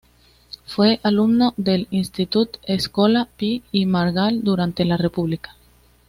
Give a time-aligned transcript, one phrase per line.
[0.65, 5.55] Fue alumno del Institut Escola Pi i Margall durante la República.